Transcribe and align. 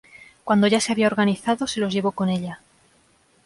Cuando 0.43 0.65
ya 0.65 0.81
se 0.81 0.91
había 0.91 1.05
organizado 1.05 1.67
se 1.67 1.79
los 1.79 1.93
llevó 1.93 2.11
con 2.11 2.27
ella. 2.29 2.59